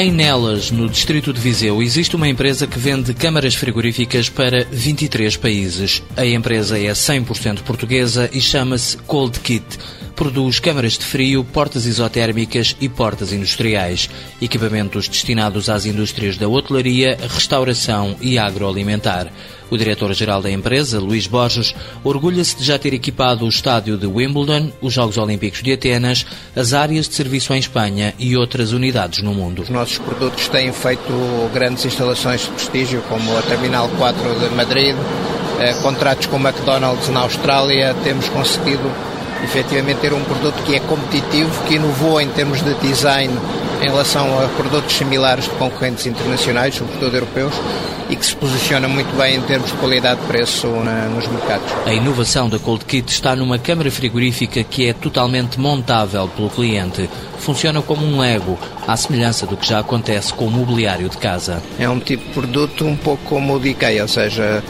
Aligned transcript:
Em 0.00 0.12
Nelas, 0.12 0.70
no 0.70 0.88
distrito 0.88 1.32
de 1.32 1.40
Viseu, 1.40 1.82
existe 1.82 2.14
uma 2.14 2.28
empresa 2.28 2.68
que 2.68 2.78
vende 2.78 3.12
câmaras 3.12 3.56
frigoríficas 3.56 4.28
para 4.28 4.64
23 4.70 5.36
países. 5.36 6.04
A 6.16 6.24
empresa 6.24 6.78
é 6.78 6.92
100% 6.92 7.62
portuguesa 7.62 8.30
e 8.32 8.40
chama-se 8.40 8.96
Cold 8.98 9.40
Kit. 9.40 9.66
Produz 10.18 10.58
câmaras 10.58 10.98
de 10.98 11.04
frio, 11.04 11.44
portas 11.44 11.86
isotérmicas 11.86 12.76
e 12.80 12.88
portas 12.88 13.32
industriais, 13.32 14.10
equipamentos 14.42 15.06
destinados 15.06 15.70
às 15.70 15.86
indústrias 15.86 16.36
da 16.36 16.48
hotelaria, 16.48 17.16
restauração 17.28 18.16
e 18.20 18.36
agroalimentar. 18.36 19.28
O 19.70 19.76
diretor-geral 19.76 20.42
da 20.42 20.50
empresa, 20.50 20.98
Luís 20.98 21.28
Borges, 21.28 21.72
orgulha-se 22.02 22.56
de 22.56 22.64
já 22.64 22.76
ter 22.76 22.94
equipado 22.94 23.44
o 23.44 23.48
estádio 23.48 23.96
de 23.96 24.08
Wimbledon, 24.08 24.72
os 24.82 24.92
Jogos 24.92 25.16
Olímpicos 25.16 25.62
de 25.62 25.72
Atenas, 25.72 26.26
as 26.56 26.72
áreas 26.72 27.08
de 27.08 27.14
serviço 27.14 27.54
em 27.54 27.60
Espanha 27.60 28.12
e 28.18 28.36
outras 28.36 28.72
unidades 28.72 29.22
no 29.22 29.32
mundo. 29.32 29.62
Os 29.62 29.68
nossos 29.68 29.98
produtos 29.98 30.48
têm 30.48 30.72
feito 30.72 31.12
grandes 31.54 31.84
instalações 31.84 32.40
de 32.40 32.48
prestígio, 32.48 33.02
como 33.02 33.38
a 33.38 33.42
Terminal 33.42 33.88
4 33.90 34.40
de 34.40 34.52
Madrid, 34.52 34.96
eh, 35.60 35.74
contratos 35.74 36.26
com 36.26 36.38
a 36.38 36.50
McDonald's 36.50 37.08
na 37.08 37.20
Austrália, 37.20 37.94
temos 38.02 38.28
conseguido 38.28 38.90
efetivamente 39.44 40.00
ter 40.00 40.12
um 40.12 40.22
produto 40.24 40.62
que 40.64 40.74
é 40.74 40.80
competitivo, 40.80 41.64
que 41.64 41.74
inovou 41.74 42.20
em 42.20 42.28
termos 42.28 42.62
de 42.62 42.74
design 42.74 43.32
em 43.80 43.88
relação 43.88 44.26
a 44.42 44.48
produtos 44.48 44.96
similares 44.96 45.44
de 45.44 45.50
concorrentes 45.50 46.06
internacionais, 46.06 46.74
sobretudo 46.74 47.14
europeus, 47.16 47.54
e 48.08 48.16
que 48.16 48.24
se 48.24 48.34
posiciona 48.34 48.88
muito 48.88 49.14
bem 49.16 49.36
em 49.36 49.42
termos 49.42 49.70
de 49.70 49.76
qualidade 49.76 50.20
de 50.20 50.26
preço 50.26 50.66
na, 50.66 51.06
nos 51.08 51.26
mercados. 51.28 51.66
A 51.86 51.92
inovação 51.92 52.48
da 52.48 52.58
Cold 52.58 52.84
Kit 52.84 53.12
está 53.12 53.36
numa 53.36 53.58
câmara 53.58 53.90
frigorífica 53.90 54.62
que 54.64 54.88
é 54.88 54.92
totalmente 54.92 55.60
montável 55.60 56.28
pelo 56.28 56.50
cliente. 56.50 57.08
Funciona 57.38 57.82
como 57.82 58.04
um 58.04 58.18
Lego, 58.18 58.58
à 58.86 58.96
semelhança 58.96 59.46
do 59.46 59.56
que 59.56 59.68
já 59.68 59.80
acontece 59.80 60.32
com 60.32 60.46
o 60.46 60.50
mobiliário 60.50 61.08
de 61.08 61.18
casa. 61.18 61.62
É 61.78 61.88
um 61.88 62.00
tipo 62.00 62.24
de 62.24 62.32
produto 62.32 62.84
um 62.84 62.96
pouco 62.96 63.22
como 63.24 63.56
o 63.56 63.60
de 63.60 63.70
IKEA, 63.70 64.02
ou 64.02 64.08
seja, 64.08 64.62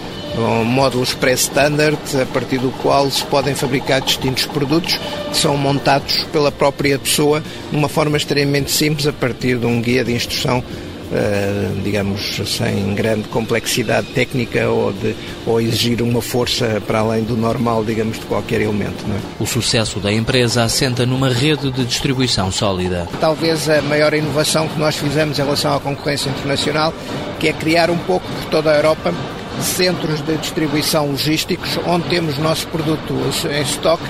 módulos 0.65 1.15
pré-standard, 1.15 1.99
a 2.21 2.27
partir 2.27 2.59
do 2.59 2.71
qual 2.83 3.11
se 3.11 3.25
podem 3.25 3.55
fabricar 3.55 4.01
distintos 4.01 4.47
produtos 4.47 4.99
que 5.31 5.37
são 5.37 5.57
montados 5.57 6.25
pela 6.33 6.53
própria 6.53 6.99
pessoa 6.99 7.43
de 7.71 7.77
uma 7.77 7.89
forma 7.89 8.17
extremamente 8.17 8.71
simples, 8.71 9.07
a 9.07 9.13
partir 9.13 9.59
de 9.59 9.67
um 9.67 9.81
guia 9.81 10.05
de 10.05 10.13
instrução 10.13 10.63
digamos, 11.83 12.41
sem 12.47 12.95
grande 12.95 13.29
complexidade 13.29 14.09
técnica 14.09 14.69
ou, 14.69 14.93
de, 14.93 15.15
ou 15.47 15.61
exigir 15.61 16.03
uma 16.03 16.21
força 16.21 16.83
para 16.87 17.01
além 17.01 17.25
do 17.25 17.37
normal, 17.37 17.85
digamos, 17.85 18.19
de 18.19 18.27
qualquer 18.27 18.61
elemento. 18.61 19.05
É? 19.07 19.43
O 19.43 19.47
sucesso 19.47 19.99
da 20.01 20.13
empresa 20.13 20.63
assenta 20.63 21.07
numa 21.07 21.31
rede 21.31 21.71
de 21.71 21.85
distribuição 21.85 22.51
sólida. 22.51 23.09
Talvez 23.21 23.69
a 23.69 23.81
maior 23.83 24.13
inovação 24.15 24.69
que 24.69 24.79
nós 24.79 24.97
fizemos 24.97 25.39
em 25.39 25.43
relação 25.43 25.75
à 25.75 25.81
concorrência 25.81 26.31
internacional, 26.31 26.93
que 27.39 27.49
é 27.49 27.53
criar 27.53 27.91
um 27.91 27.99
pouco 27.99 28.27
por 28.27 28.45
toda 28.51 28.73
a 28.73 28.77
Europa 28.77 29.13
centros 29.61 30.21
de 30.21 30.37
distribuição 30.37 31.11
logísticos 31.11 31.79
onde 31.85 32.09
temos 32.09 32.39
nosso 32.39 32.67
produto 32.69 33.15
em 33.51 33.63
estoque 33.63 34.05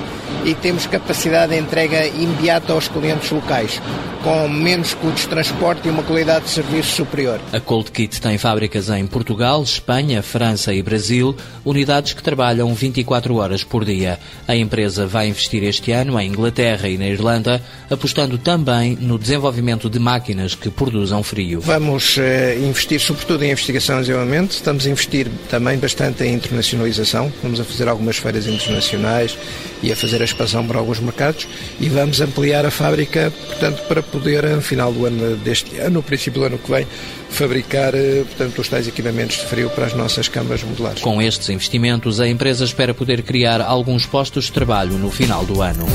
e 0.45 0.55
temos 0.55 0.87
capacidade 0.87 1.53
de 1.53 1.59
entrega 1.59 2.07
imediata 2.07 2.73
aos 2.73 2.89
clientes 2.89 3.31
locais, 3.31 3.81
com 4.23 4.49
menos 4.49 4.95
custos 4.95 5.23
de 5.23 5.29
transporte 5.29 5.89
e 5.89 5.91
uma 5.91 6.03
qualidade 6.03 6.47
de 6.47 6.51
serviço 6.51 6.97
superior. 6.97 7.41
A 7.53 7.61
Cold 7.61 7.91
Kit 7.91 8.21
tem 8.21 8.39
fábricas 8.39 8.89
em 8.89 9.07
Portugal, 9.07 9.63
Espanha, 9.63 10.23
França 10.23 10.73
e 10.73 10.83
Brasil, 10.83 11.37
unidades 11.65 12.13
que 12.13 12.23
trabalham 12.23 12.73
24 12.75 13.35
horas 13.37 13.65
por 13.65 13.85
dia. 13.85 14.19
A 14.47 14.57
empresa 14.57 15.07
vai 15.07 15.29
investir 15.29 15.63
este 15.63 15.93
ano 15.93 16.19
em 16.19 16.29
Inglaterra 16.29 16.89
e 16.89 16.99
na 16.99 17.07
Irlanda, 17.07 17.63
apostando 17.91 18.39
também 18.39 18.97
no 19.01 19.19
desenvolvimento 19.19 19.89
de 19.89 19.99
máquinas 19.99 20.55
que 20.55 20.71
produzam 20.71 21.23
frio. 21.23 21.61
Vamos 21.61 22.17
uh, 22.17 22.21
investir 22.63 23.01
sobretudo 23.01 23.45
em 23.45 23.51
investigação 23.51 23.99
e 23.99 24.01
desenvolvimento, 24.01 24.53
estamos 24.53 24.87
a 24.87 24.91
investir 24.91 25.29
também 25.51 25.79
bastante 25.79 26.25
em 26.25 26.35
internacionalização, 26.35 27.33
vamos 27.43 27.61
a 27.61 27.65
fazer 27.65 27.89
algumas 27.89 28.17
feiras 28.17 28.47
internacionais 28.47 29.37
e 29.83 29.93
a 29.93 29.97
fazer 29.97 30.18
a 30.21 30.25
expansão 30.25 30.67
para 30.67 30.79
alguns 30.79 31.01
mercados 31.01 31.47
e 31.81 31.89
vamos 31.89 32.21
ampliar 32.21 32.65
a 32.67 32.71
fábrica, 32.71 33.33
portanto, 33.47 33.83
para 33.87 34.03
poder, 34.03 34.45
no 34.45 34.63
final 34.63 34.93
do 34.93 35.07
ano 35.07 35.37
deste 35.37 35.79
ano, 35.79 35.91
no 35.91 36.03
princípio 36.03 36.41
do 36.41 36.47
ano 36.47 36.59
que 36.59 36.71
vem, 36.71 36.87
fabricar, 37.31 37.95
eh, 37.95 38.25
portanto, 38.25 38.61
os 38.61 38.69
tais 38.69 38.87
equipamentos 38.87 39.37
de 39.39 39.47
frio 39.47 39.71
para 39.71 39.87
as 39.87 39.95
nossas 39.95 40.29
câmaras 40.29 40.63
modulares. 40.63 41.03
Com 41.03 41.21
estes 41.21 41.49
investimentos, 41.49 42.21
a 42.21 42.29
empresa 42.29 42.65
espera 42.65 42.95
poder 42.95 43.23
criar 43.23 43.61
alguns 43.61 44.07
postos 44.07 44.45
de 44.45 44.53
trabalho 44.53 44.93
no 44.99 45.11
final 45.11 45.45
do 45.45 45.63
ano. 45.63 45.87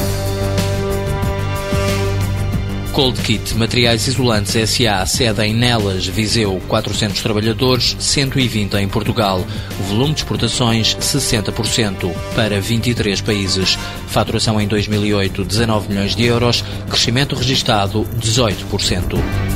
Cold 2.94 3.20
Kit 3.24 3.56
Materiais 3.56 4.08
Isolantes 4.08 4.56
S.A. 4.56 5.04
sede 5.08 5.42
em 5.42 5.52
Nelas, 5.52 6.06
Viseu, 6.06 6.62
400 6.68 7.24
trabalhadores, 7.24 7.96
120 8.00 8.76
em 8.76 8.88
Portugal. 8.88 9.44
Volume 9.90 10.14
de 10.14 10.20
exportações 10.20 10.96
60% 10.98 12.14
para 12.36 12.62
23 12.62 13.20
países. 13.22 13.80
Faturação 14.08 14.62
em 14.62 14.68
2008 14.68 15.44
19 15.44 15.90
milhões 15.90 16.16
de 16.16 16.24
euros, 16.24 16.64
crescimento 16.88 17.36
registado 17.36 18.08
18%. 18.20 19.53